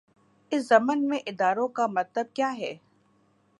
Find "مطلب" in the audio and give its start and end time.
1.87-2.33